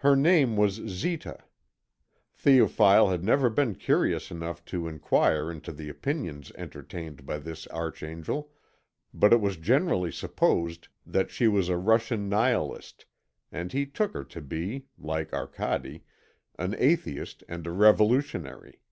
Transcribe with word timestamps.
Her 0.00 0.14
name 0.16 0.54
was 0.58 0.74
Zita. 0.86 1.38
Théophile 2.38 3.10
had 3.10 3.24
never 3.24 3.48
been 3.48 3.74
curious 3.74 4.30
enough 4.30 4.62
to 4.66 4.86
enquire 4.86 5.50
into 5.50 5.72
the 5.72 5.88
opinions 5.88 6.52
entertained 6.56 7.24
by 7.24 7.38
this 7.38 7.66
archangel, 7.68 8.50
but 9.14 9.32
it 9.32 9.40
was 9.40 9.56
generally 9.56 10.12
supposed 10.12 10.88
that 11.06 11.30
she 11.30 11.48
was 11.48 11.70
a 11.70 11.78
Russian 11.78 12.28
nihilist, 12.28 13.06
and 13.50 13.72
he 13.72 13.86
took 13.86 14.12
her 14.12 14.24
to 14.24 14.42
be, 14.42 14.88
like 14.98 15.32
Arcade, 15.32 16.02
an 16.58 16.74
atheist 16.78 17.42
and 17.48 17.66
a 17.66 17.70
revolutionary. 17.72 18.82